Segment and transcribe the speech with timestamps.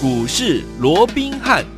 [0.00, 1.77] 股市罗宾汉。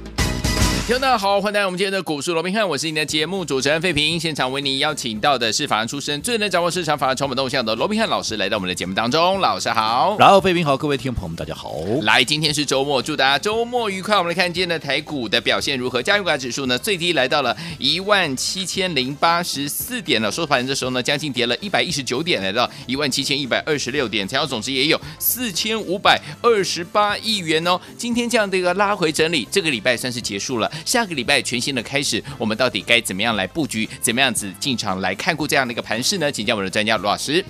[0.90, 4.18] 听众大家好，欢迎来到我们今天的股市罗宾汉，我是你的节目主持人费平。
[4.18, 9.38] 现场为您邀请到的是法案出身、最能掌握市场法案成本动向的罗宾汉老师，来到我们的节目当中。
[9.38, 11.76] 老师好，然后费平好，各位听众朋友们大家好。
[12.02, 14.16] 来，今天是周末，祝大家周末愉快。
[14.16, 16.02] 我们来看今天的台股的表现如何？
[16.02, 27.80] 加权指数呢，最低来到了一万七千零八十四点了，收盘的时候呢，将近跌了一百一十九点，来到一万七千一百二十六点，成交总值也有四千五百二十八亿元哦。
[27.96, 33.88] 今天这样的一个拉回整理，这个礼拜算是结束了，下个礼拜全新的开始，我们到底该怎么样来布局？
[34.00, 36.30] 怎么样子进场来看顾这样的一个盘势呢？
[36.30, 37.44] 请教我们的专家罗老师。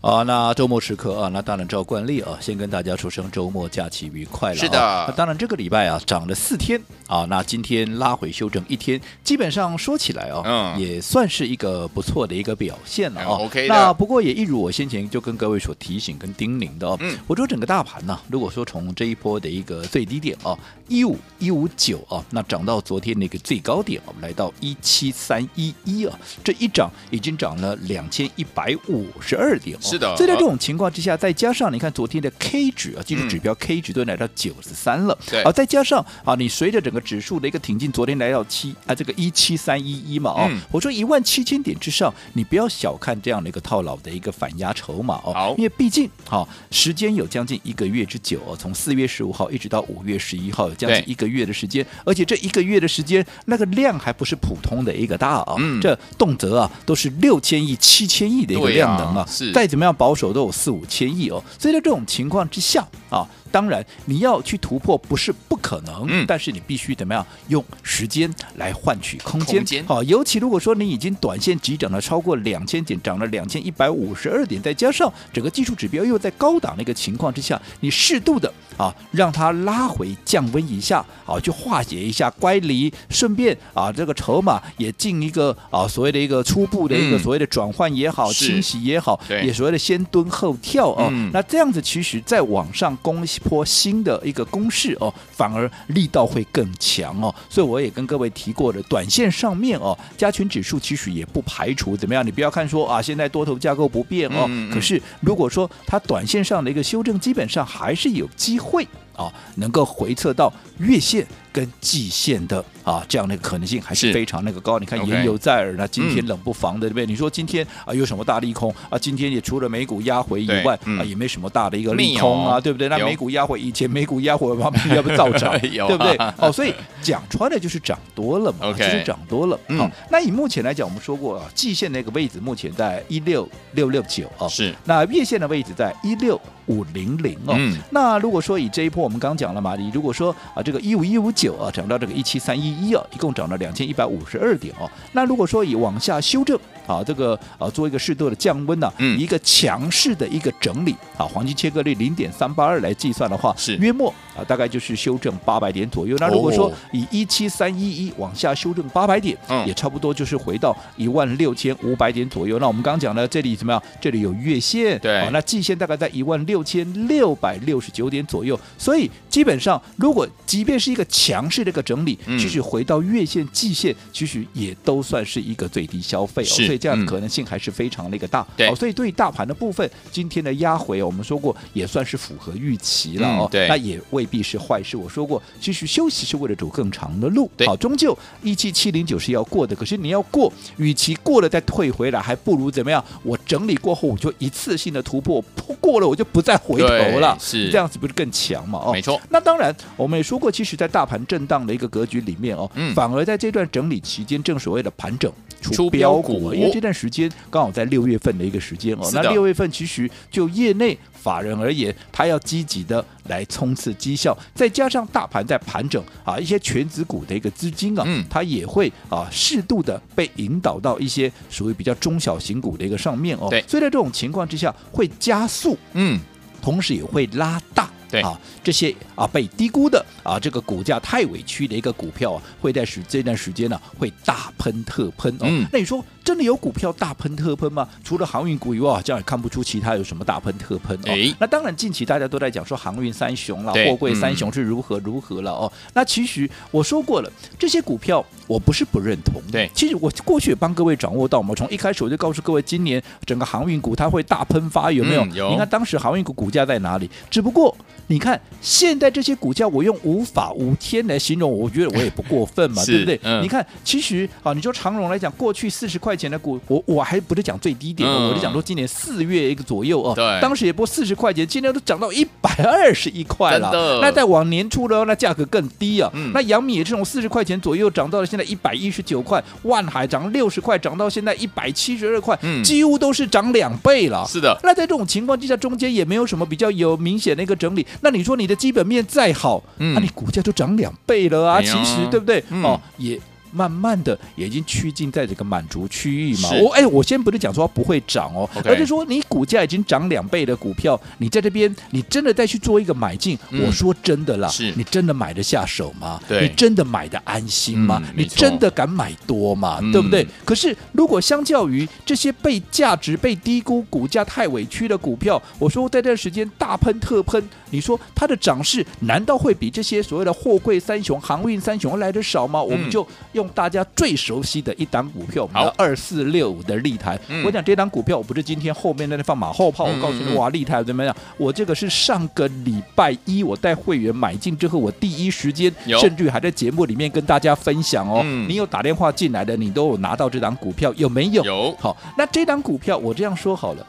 [0.00, 4.56] 啊，那周末时刻啊，那当然照惯例啊，先跟大家说声周末假期愉快了。
[4.56, 4.78] 是的，
[5.08, 13.38] 那当然这个礼拜啊涨了四天啊，那今天拉回修正一天，基本上说起来啊，嗯，也算是一个不错的一个表现了啊。
[13.38, 29.76] OK，那不过也一如我先前就跟各位所提醒跟叮咛的哦，嗯，我说整个大盘呢，如果说从这一波的一个最低点啊，一五一五九啊，那涨到昨天那个最高点，我们来到一七三一一啊，这一涨已经涨了两千一百五十二点。
[29.96, 60.26] 是的，所以在这种情况之下，再加上你看昨天的 K 值啊，技术指标 K 值都来到九十三了，对，啊，再加上啊，你随着整个指数的一个挺进，昨天来到七啊，这个一七三一一嘛，哦，我说一万七千点之上，你不要小看这样的一个套牢的一个反压筹码哦，好，因为毕竟好时间有将近一个月之久哦，从四月十五号一直到五月十一号，有将近一个月的时间，而且这一个月的时间，那个量还不是普通的一个大啊，嗯，这动辄啊都是六千亿、七千亿的一个量能啊，是，再怎怎么样保守。
[60.32, 69.86] 都有四五千亿哦，所以在这种情况之下啊，当然你要去突破不是不可能，嗯，但是你必须怎么样用时间来换取空间，空间。
[69.86, 97.32] 好，尤其如果说你已经短线急涨了超过两千点，涨了两千一百五十二点，再加上整个技术指标又在高档的一个情况之下，你适度的啊让它拉回降温一下，啊，去化解一下乖离，顺便啊这个筹码也进一个啊所谓的一个初步的一个所谓的转换也好，嗯、清洗也好，也所谓的先蹲后跳啊，嗯、那这样子其实再往上攻一波新的一个攻势哦，反而力道会更强哦。
[97.48, 102.26] 所以我也跟各位提过的，短线上面哦，加权指数其实也不排除怎么样。
[102.26, 108.84] 你不要看说啊，现在多头架构不变哦，嗯嗯、可是如果说它短线上的一个修正，基本上还是有机会
[109.14, 111.24] 啊，能够回测到月线。
[111.56, 114.78] 跟季线的啊，这样的可能性还是非常那个高。
[114.78, 117.06] 你看言犹在耳，那今天冷不防的，对不对？
[117.06, 118.98] 你说今天啊有什么大利空啊？
[118.98, 122.90] 今天也除了美股压回以外啊，也没什么大的一个利空啊，对不对？
[122.90, 126.14] 那美股压回以前美股压回旁边要不 照涨， 对不对？
[126.36, 129.58] 哦，所以 讲穿的就是涨多了嘛，就是涨多了。
[129.78, 134.74] 好，那以目前来讲，我们说过啊，季线那个位置目前在一六六六九啊，是。
[134.84, 137.56] 那月线的位置在一六五零零哦。
[137.90, 141.45] 那如果说以这一波我们刚讲了嘛，你如果说啊这个一五一五九。
[141.54, 144.90] 啊，涨到这个一七三一一啊，一共涨了两千一百五十二点哦。
[145.12, 156.16] 那如果说以往下修正啊，这个啊做一个适度的降温呢，嗯，一个强势的一个整理啊，黄金切割率零点三八二来计算的话，是约莫啊大概就是修正八百点左右。
[156.18, 162.58] 那如果说以一七三一一往下修正八百点，嗯，也差不多就是回到一万六千五百点左右。
[162.58, 163.82] 那我们刚刚讲的这里怎么样？
[164.00, 168.58] 这里有月线，对，啊，那季线大概在一万六千六百六十九点左右。
[168.78, 178.46] 所以基本上，如果即便是一个强强势的一个整理，其实回到月线、季线，其实也都算是一个最低消费哦，所以这样的可能性还是非常的一个大。
[178.56, 183.46] 对，所以对于大盘的部分，今天的压回，我们说过也算是符合预期了哦。
[183.50, 184.96] 对，那也未必是坏事。
[184.96, 187.50] 我说过，其实休息是为了走更长的路。
[187.66, 193.04] 好，终究一七七零九是要过的，可是你要过，与其过了再退回来，还不如怎么样？
[193.22, 195.44] 我整理过后，我就一次性的突破，
[195.82, 197.36] 过了我就不再回头了。
[197.38, 198.80] 是这样子，不是更强嘛？
[198.86, 199.20] 哦，没错。
[199.28, 201.15] 那当然，我们也说过，其实，在大盘。
[201.26, 226.20] 震荡的一个格局里面哦，嗯、反而在这段整理期间，正所谓的盘整出标股，因为这段时间刚好在六月份的一个时间哦，那六月份其实就业内法人而言，他要积极的来冲刺绩效，再加上大盘在盘整啊，一些全值股的一个资金啊，嗯、它也会啊适度的被引导到一些属于比较中小型股的一个上面哦，对，所以在这种情况之下会加速，嗯，
[226.62, 227.90] 同时也会拉大。
[228.10, 235.46] 对啊，这些啊被低估的啊，这个股价太委屈的一个股票啊，会在时这段时间呢、啊、会大喷特喷哦。
[235.48, 237.88] 嗯、那你说真的有股票大喷特喷吗？
[238.02, 241.12] 除了航运股以外，好像也看不出其他有什么大喷特喷哦。
[241.12, 245.70] 诶那当然，近期大家都在讲说航运三雄了，货柜三雄是如何如何了哦。
[245.72, 249.40] 嗯、那其实我说过了，这些股票我不是不认同。
[249.52, 255.24] 对，其实我过去也帮各位掌握到嘛，从一开始我就告诉各位，今年整个航运股它会大喷发，有没有？
[255.26, 255.50] 嗯、有。
[255.50, 257.08] 你看当时航运股股价在哪里？
[257.30, 257.72] 只不过
[258.08, 263.20] 你看现在这些股价，我用无法无天来形容，我觉得我也不过分嘛，对不对？
[263.22, 273.70] 嗯、你看，其实啊，你说长荣来讲，过去四十块钱的股，我我还不是讲最低点，嗯、我就讲说今年四月一个左右哦，对，当时也不四十块钱，今天都涨到一百二十一块了。
[274.00, 276.10] 那再往年初的那价格更低啊。
[276.14, 284.26] 嗯、那杨米也是从四十块钱左右涨到了现在一百一十九块，万海涨六十块，涨到现在一百七十二块，嗯、几乎都是涨两倍了。
[284.26, 284.58] 是的。
[284.62, 287.86] 那在这种情况之下，中间也没有什么比较有明显的一个整理。
[288.00, 291.60] 那你说你的基本面再好，那、你股价都涨两倍了啊？
[291.60, 292.42] 其实对不对？
[292.50, 293.20] 嗯、哦，也。
[293.56, 296.48] 慢慢的，也已经趋近在这个满足区域嘛。
[296.50, 306.20] 是我哎，我先不是讲说它不会涨哦而是说你股价已经涨两倍的股票，你在这边你真的再去做一个买进，嗯、我说真的啦，是你真的买得下手吗？
[306.28, 308.02] 对你真的买得安心吗？
[308.04, 309.78] 嗯、你真的敢买多吗？
[309.80, 310.26] 嗯、对不对？
[310.44, 322.60] 可是如果相较于这些被价值被低估、股价太委屈的股票，我说在这段时间大喷特喷，你说它的涨势难道会比这些所谓的货柜三雄、航运三雄来的少吗？
[322.60, 323.46] 嗯、我们就用。
[323.56, 327.18] 大家最熟悉的一档股票，我们的二四六五的立台。
[327.28, 329.84] 嗯、我讲这档股票，我不是今天后面在那放马后炮。
[329.84, 331.16] 我告诉你，哇，立台怎么样？
[331.38, 338.20] 我这个是上个礼拜一我带会员买进之后，我第一时间，甚至还在节目里面跟大家分享哦。
[338.24, 341.42] 嗯、你有打电话进来的，你都有拿到这档股票，有没有？
[341.42, 341.74] 有。
[341.80, 343.86] 好，那这档股票我这样说好了，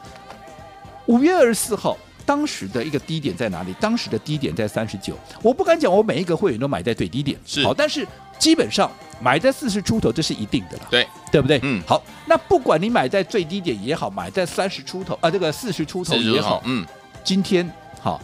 [1.06, 1.98] 五月二十四号。
[2.28, 3.74] 当时的一个低点在哪里？
[3.80, 5.16] 当时的低点在三十九。
[5.40, 8.06] 我不敢讲，我每一个会员都买在最低点，是好，但是
[8.38, 11.58] 基本上买在四十出头，这是一定的了，对对不对？
[11.62, 16.86] 嗯，好，那不管你买在最低点也好，买在三十出头啊，这个四十出头也好，嗯，
[17.24, 17.66] 今天
[17.98, 18.20] 好，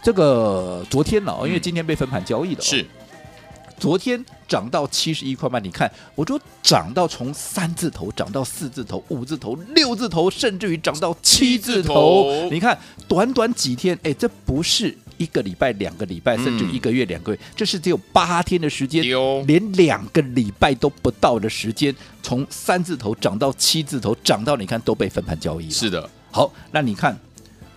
[0.00, 2.86] 这个昨天了，因为今天被分盘交易的，是。
[3.78, 12.24] 昨天涨到七十一块半，你看，我说涨到从三字头涨到四字头、五字头、六字头，甚至于涨到七字头。
[12.24, 12.76] 字头你看，
[13.06, 25.70] 短短几天，哎，这不是一个礼拜、两个礼拜，甚至一个月、两个月，嗯、这是只有八天的时间，哦、连两个礼拜都不到的时间，从三字头涨到七字头，涨到你看都被分盘交易了。
[25.70, 27.16] 是的，好，那你看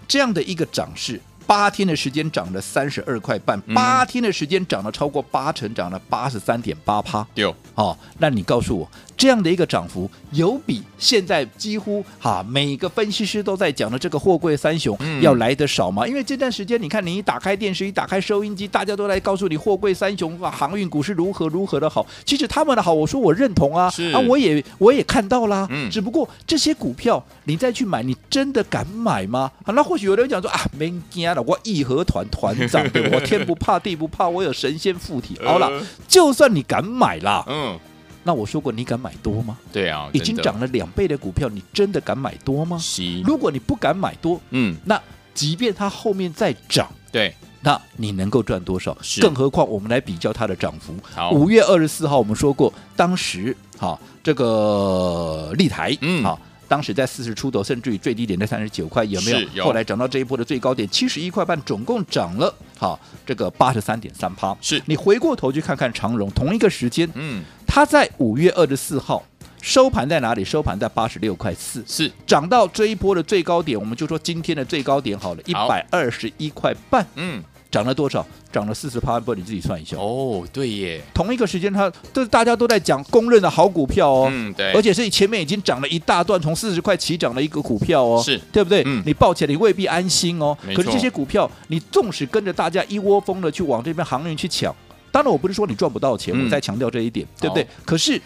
[0.08, 1.22] 这样的一个涨势。
[1.52, 7.28] 八天的时间涨了三十二块半，八天的时间涨了超过八成，涨了八十三点八趴。
[7.34, 8.90] 有哦，那你告诉我。
[9.22, 16.06] 这样的一个涨幅，有比现在几乎哈每个分析师都在讲的这个货柜三雄要来得少吗？
[16.06, 22.04] 嗯、因为这段时间，你看你一打开电视，一打开收音机，大家都来告诉你货柜三雄啊，航运股是如何如何的好。
[22.26, 25.68] 其实他们的好，我说我认同啊，啊，我也我也看到啦。
[25.70, 29.52] 嗯，只不过这些股票你再去买，你真的敢买吗？
[29.66, 35.38] 啊，那或许有人讲说啊，没惊了，我义和团团长，对我天不怕地不怕，我有神仙附体。
[35.46, 35.70] 好了，
[36.10, 37.80] 就算你敢买啦，嗯。
[38.24, 39.58] 那我说过，你敢买多吗？
[39.72, 42.78] 对啊，已经涨了两倍的股票，你真的敢买多吗？
[42.78, 43.22] 是。
[43.22, 45.02] 如果你不敢买多，嗯，那
[45.34, 48.96] 即便它后面再涨，对，那你能够赚多少？
[49.02, 49.22] 是。
[49.22, 50.94] 更何况我们来比较它的涨幅。
[51.32, 56.40] 五月二十四号我们说过，当时哈这个立台，嗯，好。
[56.72, 59.40] 当时在四十出头，甚至于最低点在三十九块，有没有？
[59.56, 64.56] 有后来涨到这一波的最高点七十一块半，总共涨了好这个八十三点三趴。
[64.62, 69.22] 是你回过头去看看长荣，同一个时间，嗯，它在五月二十四号
[69.62, 70.46] 收盘在哪里？
[70.46, 77.44] 收盘在八十六块四，是涨到这一波的最高点，我们就说今天的最高点好了，一百二十一块半，嗯。
[77.72, 78.26] 涨了多少？
[78.52, 79.96] 涨了四十趴，不，你自己算一下。
[79.96, 84.28] 哦，对耶，同一个时间，它这大家都在讲公认的好股票哦。
[84.30, 84.74] 嗯，对。
[84.74, 88.84] 而且是前面已经涨了一大段，从四十块起涨的一个股票哦，是对不对？
[88.86, 89.02] 嗯。
[89.06, 90.58] 你抱起来，你未必安心哦。
[90.76, 94.76] 可是这些股票，你纵使跟着大家一窝蜂的去往这边航运去抢，
[95.10, 97.66] 当然我不是说你赚不到钱，我再强调这一点，对不对？
[97.86, 98.22] 可是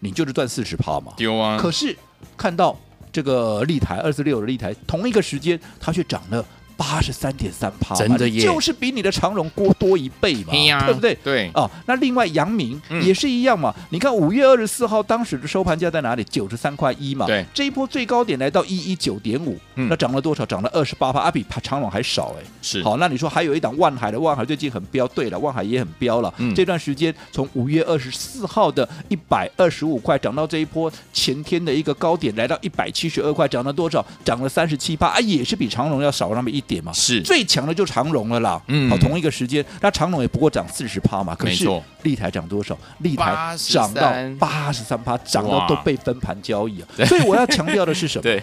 [0.00, 1.14] 你就是赚四十趴嘛。
[1.16, 1.56] 丢啊。
[1.56, 1.96] 可是
[2.36, 2.78] 看到
[3.10, 6.44] 这个立台二十六的立台，同一个时间它却涨了。
[6.80, 11.14] 八十三点三趴，真的耶，就是比你的长荣多多一倍嘛，啊、对不对？
[11.22, 13.70] 对哦，那另外阳明也是一样嘛。
[13.76, 16.24] 嗯、你看五月二十四号当时的收盘价在哪里？
[16.24, 17.26] 九十三块一嘛。
[17.26, 20.46] 对，这一波最高点来到一一九点五，那涨了多少？
[20.46, 22.44] 涨了二十八趴，啊，比长荣还少哎。
[22.62, 22.82] 是。
[22.82, 26.32] 好，那你说还有一档万海的，万海最近很飙，对了，万海也很飙了。
[26.38, 34.02] 嗯、这段时间从五月二十四号的一百二十五块涨到这一波前天的一个高点来到一百七十二块，涨了多少？
[34.24, 36.92] 涨了三十七趴啊，也是比长荣要少那么一点嘛。
[36.92, 38.62] 是最强的就长荣了啦。
[38.68, 41.34] 嗯，好，同一个时间，那长荣也不过涨四十趴嘛。
[41.34, 41.68] 可是
[42.02, 42.78] 立台涨多少？
[42.98, 46.86] 立台涨到八十三趴，涨到都被分盘交易啊。
[47.04, 48.22] 所以我要强调的是什么？
[48.22, 48.40] 对，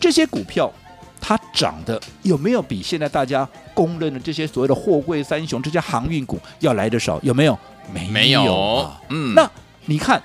[0.00, 0.72] 这些股票
[1.20, 7.20] 它涨的有没有比现在大家公认的这些所谓的货柜三雄这些航运股要来的少？
[7.22, 7.58] 有没有？
[8.10, 9.00] 没有啊。
[9.10, 9.48] 嗯，那
[9.84, 10.22] 你看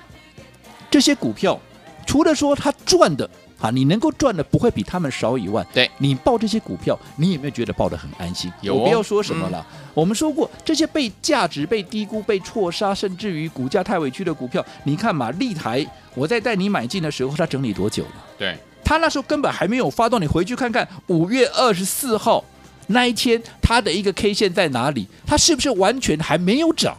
[0.90, 1.60] 这些股票，
[2.08, 3.30] 除了说它赚的。
[3.62, 8.52] 啊，你能够赚的不会比他们少一万，对你报这些股票，你有没有觉得报的很安心？
[8.62, 9.66] 有、哦，我不要说什么了。
[9.72, 18.12] 嗯、我们说过，这些被价值被低估、被错杀，甚至于股价太委屈的股票，你看嘛，立台，我在带你买进的时候，它整理多久了？
[18.38, 20.20] 对，它那时候根本还没有发动。
[20.20, 22.44] 你回去看看，五月二十四号
[22.88, 25.08] 那一天，它的一个 K 线在哪里？
[25.26, 26.98] 它是不是完全还没有涨？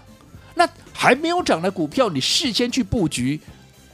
[0.55, 3.41] 那还没有涨的股票，你事先去布局，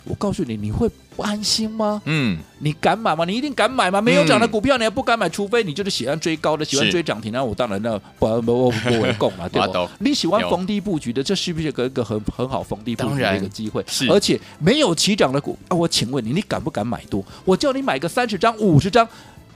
[0.05, 0.91] 我告诉你，你会。
[1.19, 2.01] 不安心吗？
[2.05, 3.25] 嗯，你敢买吗？
[3.25, 4.01] 你一定敢买吗？
[4.01, 7.33] 没有涨的股票，你还不敢买，除非你就是喜欢追高的，喜欢追涨停。
[7.33, 9.91] 那我当然那不不不为供 嘛，对吧？
[9.99, 13.85] 你喜欢逢低布局的，这是不是一个很很好逢低布局的一个机会？
[13.89, 17.25] 是，而且没有起涨的股啊，我请问你，你敢不敢买多？
[17.45, 19.09] 我叫你买个三十张、五十张，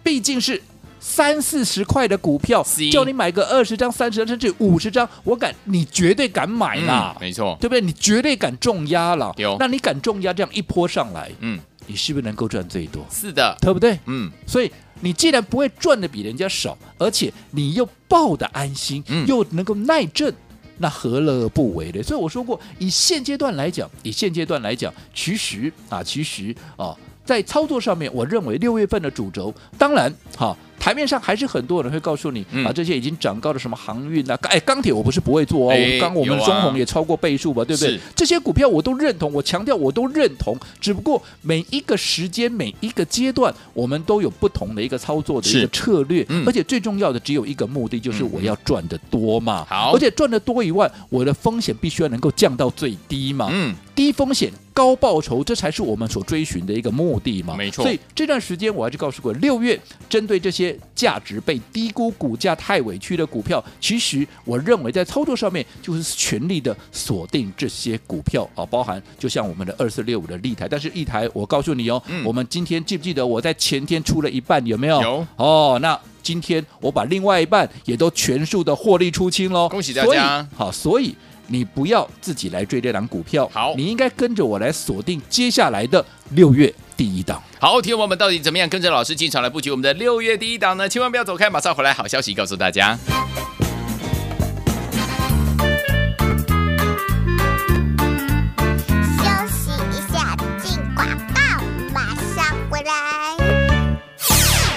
[0.02, 0.60] 毕竟是。
[1.04, 7.80] 三四十块的股票，叫你买个二十张、三十张，甚至五十张，我敢，你绝对敢买啦，嗯、没错，对不对？
[7.80, 13.04] 你绝对敢重压了，有，那你敢重压这样一波上来，嗯，你是不是能够赚最多？
[13.10, 13.98] 是的，对不对？
[14.06, 20.32] 嗯，所以你既然不会赚的比人家少，而且你又抱的安心，嗯、又能够耐震，
[20.78, 22.00] 那何乐而不为呢？
[22.00, 30.56] 所以我说过，以现阶段来讲，以现阶段来讲，其实啊，其实啊，在操作上面，我认为六月份的主轴，当然哈。
[30.82, 38.00] 台面上还是很多人会告诉你、嗯、啊，这些已经涨高的什么航运啊，哎，钢铁我不是不会做哦，刚、哎、我们中红也超过倍数吧，啊、对不对？
[38.16, 49.64] 这些股票我都认同，我强调我都认同，只不过每一个时间每一个阶段，我们都有不同的一个操作的一个策略，嗯、而且最重要的只有一个目的，就是我要赚得多嘛。
[49.68, 53.48] 好、嗯，而且赚得多以外，我的风险必须要能够降到最低嘛。
[53.52, 57.54] 嗯，低风险高报酬，这才是我们所追寻的一个目的嘛。
[57.56, 57.84] 没错。
[57.84, 60.71] 所以这段时间我还是告诉过，六月针对这些。
[60.94, 75.00] 价值被低估、股价太委屈的股票，其实我认为在操作上面就是全力的锁定这些股票啊，包含就像我们的二四六五的立台，但是立台我告诉你哦，嗯、我们今天记不记得我在前天出了一半有没有？
[75.00, 80.46] 有哦，那今天我把另外一半也都全数的获利出清喽，恭喜大家！
[80.54, 81.14] 好，所以
[81.48, 86.72] 你不要自己来追这档股票，好，你应该跟着我来锁定接下来的六月。
[86.94, 90.88] 第一档，好，听我们到底怎么样跟着老师进场来布局我们的六月第一档呢？
[90.88, 92.96] 千万不要走开，马上回来，好消息告诉大家。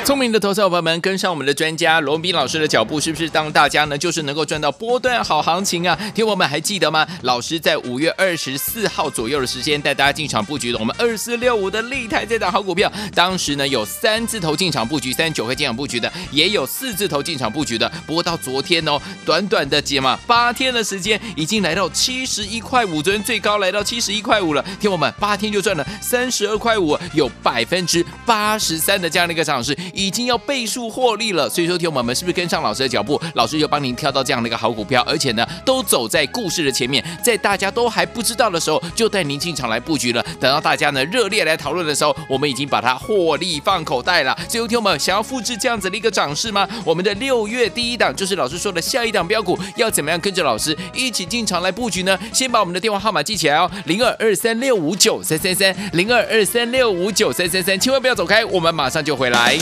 [0.05, 5.97] 聪明的投资者朋友们，跟上我们的专家罗文彬老师的脚步，是不是当大家呢就是能够赚到波段好行情啊？
[6.13, 7.07] 听我们还记得吗？
[7.23, 17.91] 老师在五月二十四号左右的时间带大家进场布局的我们二四六五的立台这档好股票，当时呢有三字头进场布局，三十九块进场布局的，也有四字头进场布局的。
[18.05, 24.63] 不过到昨天哦，短短的几嘛八天的时间，已经来到七十一块五，昨天最高来到七十一块五了。
[24.79, 29.75] 听我们八天就赚了三十二块五，有百分之八十三的这样的一个涨势。
[29.95, 33.19] 已经要倍数获利了，所以说，听我们是不是跟上老师的脚步？
[33.33, 40.21] 老师就帮您挑到这样的一个好股票，而且呢，都走在故事的前面，在大家都还不知道的时候，就带您进场来布局了。
[40.39, 44.37] 等到大家呢热烈来讨论的时候，我们已经把它获利放口袋了。
[44.49, 46.67] 所以，听我们想要复制这样子的一个涨势吗？
[46.83, 52.19] 我们的六月第一档就是老师说的下一档标股，要怎么样跟着老师一起进场来布局呢？
[52.33, 59.57] 先把我们的电话号码记起来哦，零二二三六五九三三三，零二二三六五九三三三，千万不要走开，我们马上就回来。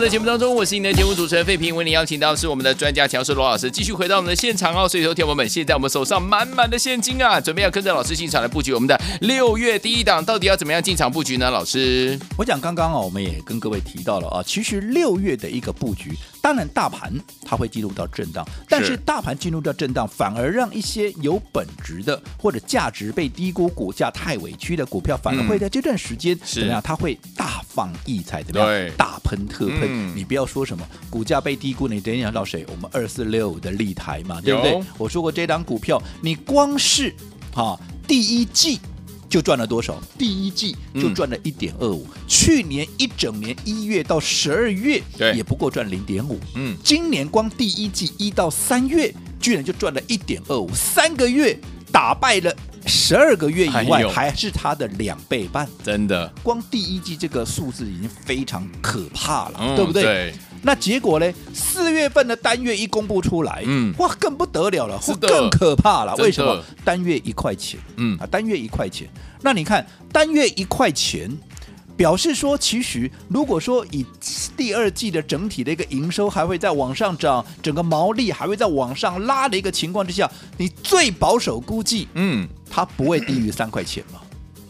[0.00, 4.88] 在节目当中，我是你的节目主持人费平，为你邀请到的是我们的专家乔师罗老师，继续回到我们的现场哦。
[4.88, 11.50] 所以说，听友们，现在我们手上满满的现金啊，准备要跟着老师进场来布局我们的六月第一档，到底要怎么样进场布局呢？
[11.50, 17.12] 老师，我讲刚刚啊，我们也跟各位提到了啊，其实六月的一个布局，当然大盘
[17.44, 26.80] 它会进入到震荡，但是大盘进入到震荡，反而让一些有本质的或者价值被低估、股价太委屈的股票，反而会在这段时间怎么样？
[26.82, 28.92] 它会大放异彩，怎么样？
[28.96, 29.82] 大喷特喷。
[29.84, 32.66] 嗯你不要说什么股价被低估，你等一下到谁？
[32.68, 34.82] 我们二四六五的立台嘛，对不对？
[34.98, 37.14] 我说过这档股票，你光是
[37.52, 38.80] 哈、啊、第一季
[39.30, 40.02] 就赚了多少？
[40.18, 45.00] 第一季就赚了一点二五，去年一整年一月到十二月，
[45.34, 51.56] 也不过赚零点五，嗯，今年光第一季一到三月，居然就赚了一点二五，三个月
[51.92, 52.54] 打败了。
[52.90, 56.30] 十二个月以外还是它的两倍半，真的。
[56.42, 60.02] 光第一季这个数字已经非常可怕了，嗯、对不对？
[60.02, 60.34] 对。
[60.62, 61.32] 那结果呢？
[61.54, 66.14] 四月份的单月一公布出来，嗯，哇，更不得了了，或更可怕了。
[66.16, 66.62] 为什么？
[66.84, 69.08] 单月一块钱，嗯啊，单月一块钱。
[69.40, 71.30] 那你看，单月一块钱。
[72.00, 74.06] 表示说，其实如果说以
[74.56, 80.26] 第二季的整体的一个营收还会再往上涨，整个毛利还会再往上拉的一个情况之下，
[80.56, 84.18] 你最保守估计，嗯，它不会低于三块钱嘛，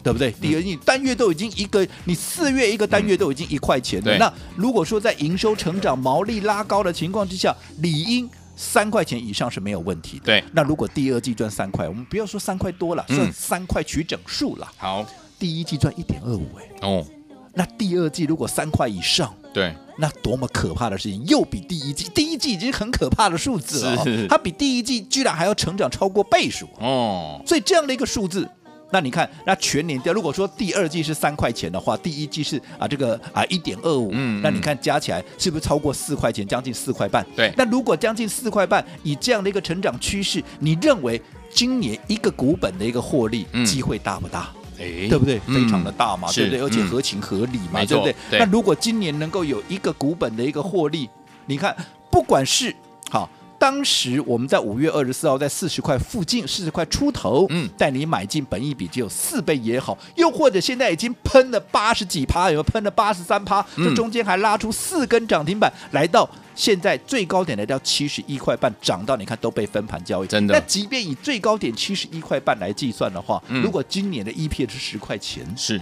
[0.03, 0.29] 对不对？
[0.41, 10.25] 第二季单月都已经一个，你四月一个单月都已经一块钱了，那如果说在营收成长、毛利拉高的情况之下，理应三块钱以上是没有问题的。
[10.25, 14.69] 对，那如果第二季赚三块，我们不要说三块多了，算三块取整数了。
[14.75, 15.05] 好，
[15.39, 17.05] 第一季赚一点二五，哎，哦。
[17.53, 28.47] 那第二季如果三块以上，对，那多么可怕的事情，又比第一季，第一季已经很可怕的数字了， 哦，它比第一季居然还要成长超过倍数哦，所以这样的一个数字，
[28.91, 37.25] 那你看，那全年掉，如果说第二季是三块钱的话，第一季是啊这个啊一点二五，那你看加起来是不是超过四块钱，将近四块半？
[37.35, 41.21] 对，那如果将近四块半，以这样的一个成长趋势，你认为
[41.53, 44.49] 今年一个股本的一个获利机会大不大？
[44.55, 44.60] 嗯
[45.09, 45.39] 对不对？
[45.47, 46.61] 非常的大嘛，对不对？
[46.61, 48.15] 而且合情合理嘛，对不对？
[48.31, 51.09] 那如果今年能够有一个股本的一个获利，
[51.45, 51.75] 你看，
[52.09, 52.75] 不管是
[53.09, 63.65] 好，当时我们在五月二十四号在四十块附近，四十块出头，嗯，带你买进，本一比只有四倍也好，又或者现在已经喷了八十几趴，有没有喷了八十三趴？
[63.77, 66.29] 这中间还拉出四根涨停板，来到。
[66.61, 70.27] 现在最高点来到七十一块半，涨到你看都被分盘交易。
[70.27, 70.53] 真的。
[70.53, 75.81] 那即便以最高点七十一块半来计算的话，嗯、如果今年的 EPS 是十块钱，是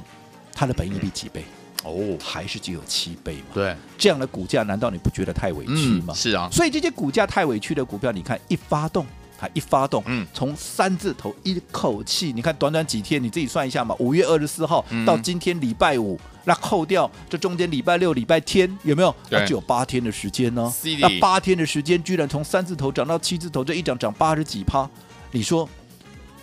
[0.54, 1.44] 它的本益比几倍？
[1.84, 3.48] 哦，还是只有七倍嘛？
[3.54, 6.14] 对，这样的股价难道你不觉得太委屈吗？
[6.14, 6.48] 嗯、是啊。
[6.50, 9.06] 所以这些股价太委屈的股票，你看一发动。
[9.40, 13.96] 它一发动，嗯，从三字头一口气，你看短短几天，你自己算一下嘛。
[14.00, 19.16] 五月二十四号到今天礼拜五，那扣掉这中间礼拜六、礼拜天有没有？
[19.30, 20.74] 那只有八天的时间呢。
[21.00, 24.90] 那八天的时间，居然从三字头涨到七字头，这一涨涨八十几趴，
[25.32, 25.68] 你说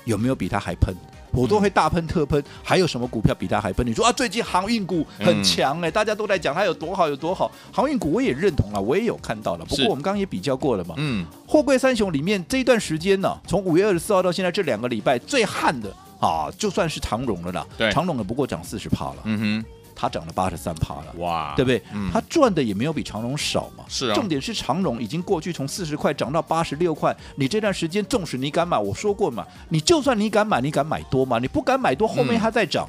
[0.05, 0.95] 有没有比它还喷？
[1.33, 3.87] 我都会大喷特喷，还有什么股票比它还喷？
[3.87, 7.51] 你说啊，最近航运股很强哎，大家都在讲它有多好有多好。
[7.73, 9.65] 航运股我也认同了，我也有看到了。
[9.65, 10.95] 不过我们刚刚也比较过了嘛。
[10.99, 17.67] 嗯，货柜三雄里面这一段时间呢，从五月二十四号到现在这两个礼拜最悍的啊，就算是长荣了啦。
[17.77, 19.17] 对，长荣也不过涨四十趴了。
[19.25, 19.65] 嗯哼。
[19.97, 21.83] 它涨了八十三趴了，哇，对不对？
[21.95, 23.85] 嗯，它赚的也没有比长荣少嘛。
[23.89, 31.39] 是啊，重点是长荣已经过去从四十块涨到八十六块，你这段时间纵使你敢买，我说过嘛，你就算你敢买，你敢买多嘛？
[31.39, 32.87] 你不敢买多，后面它再涨，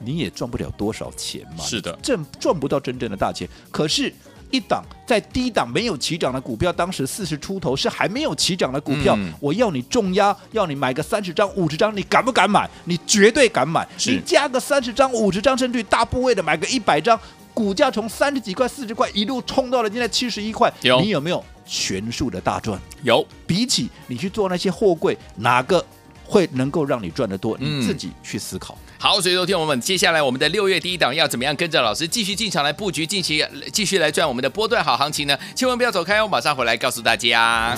[0.00, 1.62] 嗯，你也赚不了多少钱嘛。
[1.62, 3.46] 是的，挣赚不到真正的大钱。
[3.70, 4.12] 可是。
[4.54, 12.70] 一档在低档没有起涨的股票，当时四十出头是还没有起涨的股票，嗯、我要你重压，要你买个三十张、五十张，你敢不敢买？
[12.84, 13.84] 你绝对敢买。
[14.06, 17.18] 你加个三十张、五十张，甚至大部位的买个一百张，
[17.52, 22.80] 股价从三十几块、四十块一路冲到了现在七十一块，有你有没有全数的大赚？
[23.02, 23.26] 有。
[23.48, 25.84] 比起你去做那些货柜，哪个
[26.24, 27.58] 会能够让你赚得多？
[27.58, 28.78] 你自己去思考。
[28.80, 35.38] 嗯好，所以说听我们，接下来我们的六月第一档要怎么样跟着老师继续进场来布局，进行继续来赚我们的波段好行情呢？
[35.54, 37.76] 千万不要走开哦，马上回来告诉大家。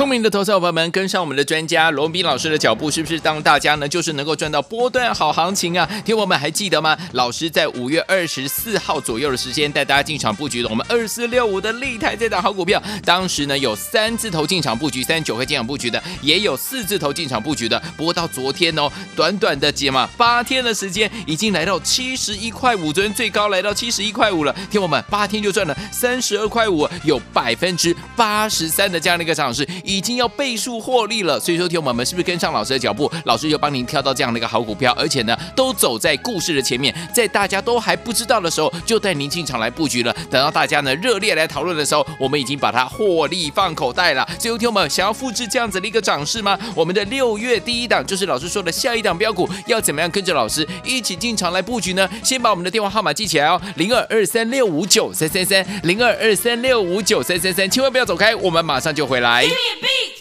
[0.00, 5.86] 聪明的投资者朋友们，跟上我们的专家罗文彬老师的脚步，是不是当大家呢就是能够赚到波段好行情啊？
[6.06, 6.96] 听我们还记得吗？
[7.12, 17.78] 老师在五月二十四号左右的时间带大家进场布局的我们二四六五的立台这档好股票，当时呢有三字头进场布局，三十九块进场布局的，也有四字头进场布局的。
[17.94, 24.56] 不过到昨天哦，短短的几嘛八天的时间，已经来到七十一块五，昨天最高来到七十一块五了。
[24.70, 29.68] 听我们八天就赚了三十二块五，有百分之八十三的这样的一个涨势。
[29.90, 33.10] 已经要倍数获利了，所以说，听我们是不是跟上老师的脚步？
[33.24, 40.14] 老师又帮您挑到这样的一个好股票，而且呢，都走在故事的前面，在大家都还不知道的时候，就带您进场来布局了。
[40.30, 44.24] 等到大家呢热烈来讨论的时候，我们已经把它获利放口袋了。
[44.38, 46.56] 最后，听我们想要复制这样子的一个涨势吗？
[46.76, 52.08] 我们的六月第一档就是老师说的下一档标股，要怎么样跟着老师一起进场来布局呢？
[52.22, 59.44] 先把我们的电话号码记起来哦，零二二三六五九三三三，零二二三六五九三三三，千万不要走开，我们马上就回来。
[59.80, 60.19] beat.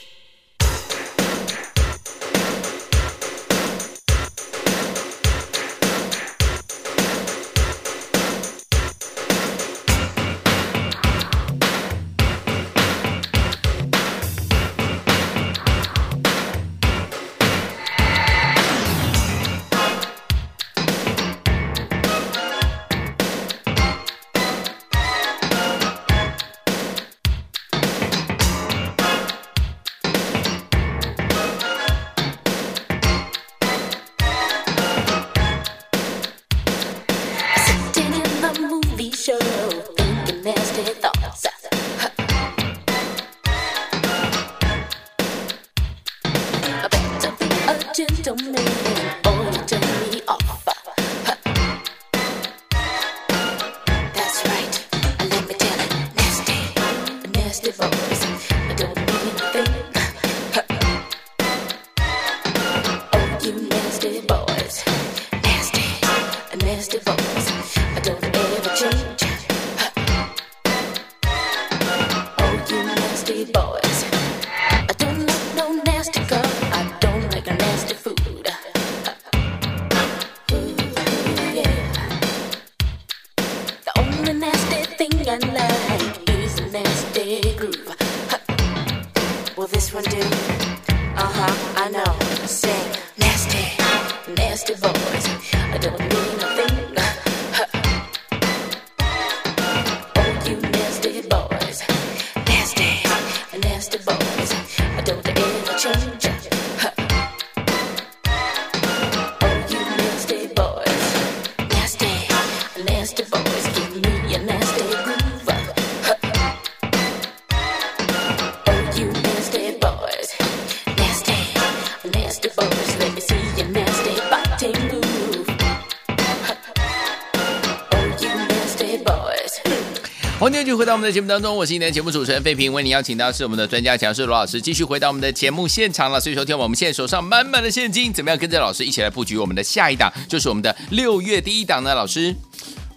[130.50, 136.20] 今天就回到我们的节目当中，我是今天的节目主持人费平，为你邀请到是我们的专家讲师罗老师，继续回到我们的节目现场了。
[136.20, 141.94] 所以说，听我们现在手上满满的现金，怎么样跟着老师一起来布局我们的下一档，就是我们的六月第一档呢？
[141.94, 142.36] 老师，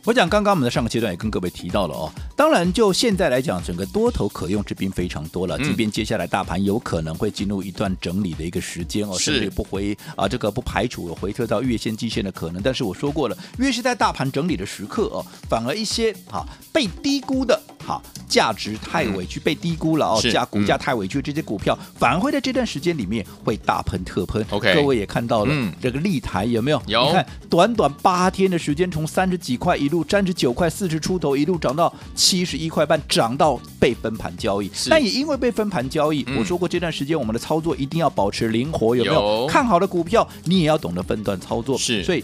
[0.05, 2.11] 我讲刚刚我们的上个阶段也跟各位提到了哦。
[2.35, 5.57] 当然，就现在来讲，整个多头可用之兵非常多了。
[5.59, 12.61] 即便接下来大盘有可能会进入一段整理的一个时间哦，甚至不回啊，这个不排除有回撤到月线、季线的可能。
[12.61, 24.45] 但是我说过了，越是在大盘整理的时刻哦，反而一些啊被低估的哈价值太委屈、被低估了哦，价股价太委屈这些股票，反而会在这段时间里面会大喷特喷。
[24.51, 26.81] OK，各位也看到了，这个立台有没有？
[26.87, 27.07] 有。
[27.07, 31.93] 你看，短短八天的时间，从三十几块一路三十九块四十出头，一路涨到。
[32.15, 39.43] 七十一块半涨到被分盘交易，但也因为被分盘交易，嗯、我说过这段时间我们的操作一定要保持灵活，有没有？
[39.43, 41.77] 有看好的股票，你也要懂得分段操作。
[41.77, 42.23] 是，所以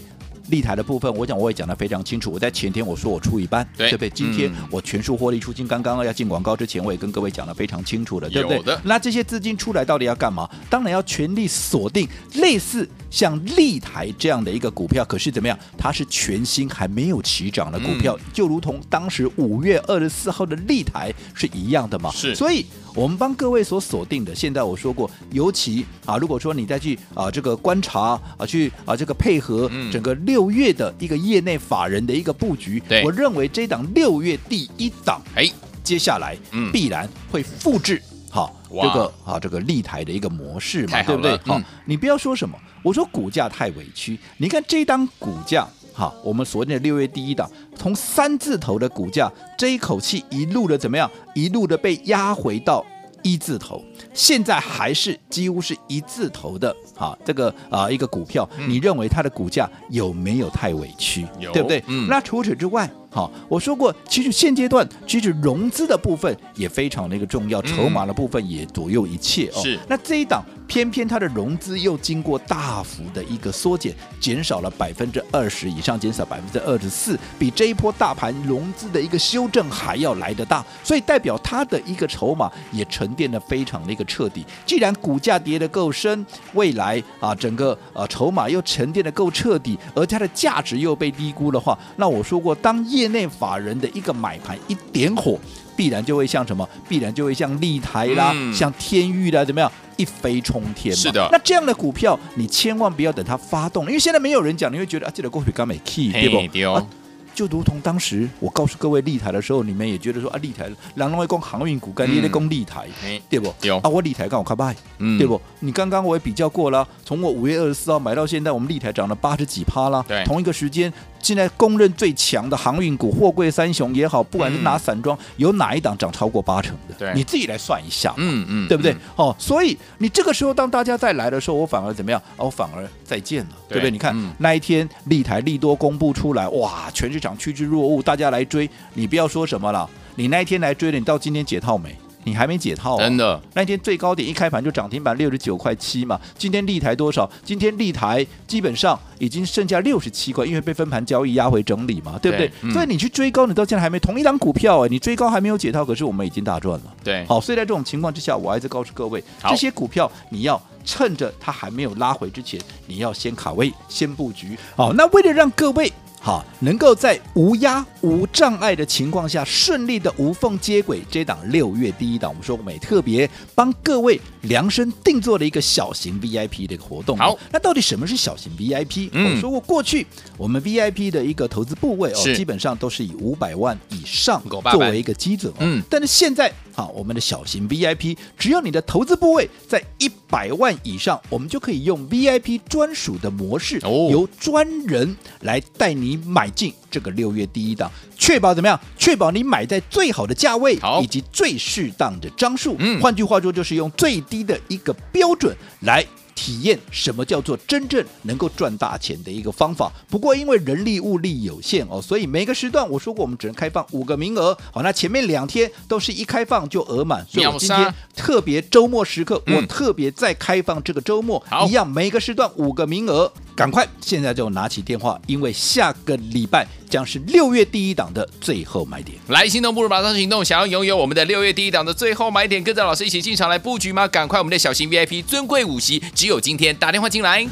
[0.49, 2.31] 立台的部分，我讲我也讲得非常清楚。
[2.31, 4.09] 我在前天我说我出一半，对，对不对？
[4.09, 5.67] 今天我全数获利出金。
[5.67, 8.77] 刚刚要进广告之前，我也跟各位讲得非常清楚了，对不对？
[8.83, 10.49] 那这些资金出来到底要干嘛？
[10.69, 12.87] 当然要全力锁定类似。
[13.11, 15.57] 像立台这样的一个股票，可是怎么样？
[15.75, 22.11] 它是全新还没有起涨的股票，嗯、就如同当时五月二十四号的立台是一样的嘛？
[22.11, 22.35] 是。
[22.35, 35.49] 所以我们帮各位所锁定的，现在我说过，尤其啊，如果说你再去啊这个观察啊，去啊这个配合整个六月的一个业内法人的一个布局，嗯，我认为这档六月第一档，哎，
[35.83, 36.37] 接下来
[36.71, 41.31] 必然会复制好这个啊这个立台的一个模式嘛，对不对？
[41.45, 42.57] 好、嗯，你不要说什么。
[42.81, 45.67] 我说股价太委屈，你看这档股价，
[45.99, 51.11] 哈，我们所谓的六月第一档，从三字头的股价，这一口气一路的怎么样？
[51.35, 52.85] 一路的被压回到
[53.21, 53.83] 一字头，
[54.13, 61.27] 现在还是几乎是一字头的啊，这个啊一个股票，嗯、你认为它的股价有没有太委屈？
[61.37, 61.83] 有，对不对？
[61.87, 62.07] 嗯。
[62.07, 69.61] 那除此之外，好，我说过，其实现阶段其实融资的部分也非常的一个重要，筹码的部分也左右一切哦。
[69.61, 69.77] 是。
[69.89, 84.45] 那这一档偏偏它的融资又经过大幅的一个缩减，减少了百分之二十以上，减少百分之二十四，比这一波大盘融资的一个修正还要来得大，所以代表它的一个筹码也沉淀的非常的一个彻底。
[84.63, 95.39] 既然股价跌得够深，未来啊整个呃筹码又沉淀的够彻底，而它的价值又被低估的话，那我说过，当业内法人的一个买盘一点火，
[95.79, 96.67] 必然就会像什么？
[96.89, 100.93] 必然就会像立台啦，嗯、像天域啦，怎么样一飞冲天？
[100.93, 101.25] 是的。
[101.31, 106.45] 那这样的股票，你千万不要等它发动，因为现在没有人讲，你会觉得啊，这个股票刚没 key，对不？
[106.51, 106.85] 对哦。
[107.33, 112.87] 就如同当时我告诉各位立台的时候，你们也觉得说啊，立台，人拢会讲航运股，干你咧讲立台，
[113.29, 113.53] 对不？
[113.61, 115.39] 有啊，我立台刚好开卖，嗯，对不？
[115.59, 120.91] 你刚刚我也比较过了，从我五月二十四号买到现在，我们立台涨了八十几趴了，对，同一个时间。
[121.21, 126.95] 现在公认最强的航运股，货柜三雄也好，不管是拿散装，嗯、有哪一档涨超过八成的？
[126.97, 128.93] 对，你自己来算一下，嗯嗯，对不对？
[128.93, 132.21] 嗯、哦，所以你这个时候当大家再来的时候，我反而怎么样？
[132.37, 133.91] 哦，我反而再见了，对，不对？
[133.91, 141.95] 你看、嗯、那一天立台利多公布出来，哇，全市场趋之若鹜，大家来追，你不要说什么了，你那一天来追了，你到今天解套没？
[142.25, 143.41] 你还没解套、啊，真的？
[143.53, 146.19] 那天最高点一开盘就涨停板六十九块七嘛。
[146.37, 147.27] 今天立台多少？
[147.45, 152.47] 今天立台基本上已经剩下六十七块，因为被分盘交易压回整理嘛，对不对？
[152.47, 156.93] 对嗯、所以你去追高，你到现在还没同一档股票哎、欸，你追高还没有解套，可是我们已经大赚了。
[157.01, 164.59] 对，好，所以在这种情况之下，我还是告诉各位，这些股票你要趁着它还没有拉回之前，你要先卡位，先布局。
[164.75, 165.91] 好，那为了让各位。
[166.21, 177.17] 好，能够在无压无障碍的情况下顺利的无缝接轨这档六月第一档，我们说我们也特别帮各位量身定做了一个小型 VIP 的一个活动。
[177.17, 179.09] 好，那到底什么是小型 VIP？
[179.13, 180.05] 嗯，我说过过去
[180.37, 185.53] 我们 VIP 的一个投资部位哦，基本上都是以五百万以上作为一个基准。
[185.59, 186.51] 嗯，但是现在。
[186.79, 198.79] 好，我们的小型 VIP，只要你的投资部位在一百万以上，我们就可以用 VIP 专属的模式，哦、由专人来带你买进这个六月第一档，确保怎么样？
[198.97, 202.77] 确保你买在最好的价位，好以及最适当的张数。
[202.79, 206.05] 嗯，换句话说，就是用最低的一个标准来。
[206.39, 209.91] 体验什么叫做真正能够赚大钱的一个方法。
[210.09, 214.57] 不过因为人力物力有限哦，所以每个时段我说过我们只能开放五个名额。
[214.71, 223.29] 好，那前面两天都是一开放就额满，所以我今天特别周末时刻，我特别再开放这个周末，一样每个时段五个名额。
[223.59, 229.17] 赶快，现在就拿起电话，因为下个礼拜将是六月第一档的最后买点。
[229.27, 234.07] 来，心动不如马上行动，想要拥有我们的六月第一档的最后买点，跟着老师一起进场来布局吗？
[234.07, 237.45] 赶快，我们的小型 VIP 尊贵五席，只有今天打电话进来。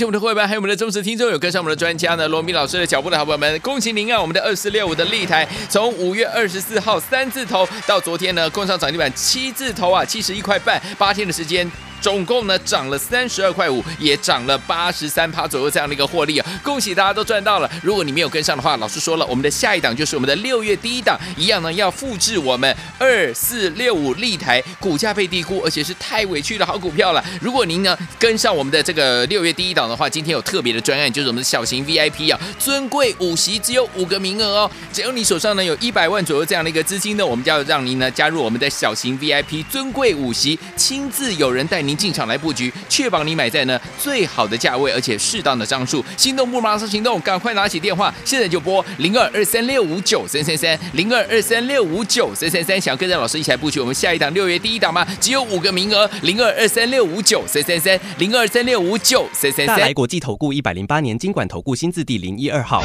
[0.00, 4.18] 谢我们的会员，还有我们的忠实听众，有跟上我们的专家呢，罗明老师的脚步的好朋友们，恭喜您啊！
[4.18, 11.70] 我们的二四六五的立台，从五月二十四号三字头到昨天呢，共上涨停板七字头啊，七十一块半，八天的时间。
[12.00, 16.46] 总共呢涨了三十二块五，也涨了八十三趴左右这样的一个获利啊！
[16.62, 17.70] 恭喜大家都赚到了。
[17.82, 27.22] 如果你没有跟上的话，老师说了，我们的下一档就是我们的六月第一档，一样呢要复制我们二四六五立台股价被低估，而且是太委屈的好股票了。
[27.40, 34.70] 如果您呢跟上我们的这个六月第一档的话，今天有特别的专案，就是我们的小型 VIP 啊，尊贵五席只有五个名额哦。
[34.92, 41.89] 只要你手上呢有一百万左右这样的一个资金呢，我们就要让您呢加入我们的小型 VIP 尊贵五席，亲自有人带您。
[41.90, 46.04] 您进场来布局，确保你买在呢最好的价位，而且适当的张数。
[46.16, 52.80] 心动不马上行动，赶快拿起电话，现在就拨零二二三六五九三三三零二二三六五九三三三。
[52.80, 55.04] 想要跟着老师一起来布局我们下一档六月第一档吗？
[55.20, 59.76] 只有五个名额，零二二三六五九三三三零二三六五九三三三。
[59.76, 62.84] 大来国际投顾一百零八年金管投顾新字第零一二号。